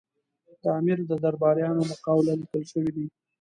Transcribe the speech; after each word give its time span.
د 0.61 0.63
امیر 0.79 0.99
د 1.09 1.11
درباریانو 1.23 1.81
له 1.89 1.95
قوله 2.05 2.31
لیکل 2.39 2.63
شوي 2.71 2.91
دي. 2.95 3.05